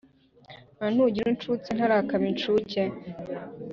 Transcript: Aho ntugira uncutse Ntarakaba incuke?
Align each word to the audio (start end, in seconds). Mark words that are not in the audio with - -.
Aho 0.79 0.89
ntugira 0.93 1.27
uncutse 1.31 1.69
Ntarakaba 1.73 2.23
incuke? 2.31 2.83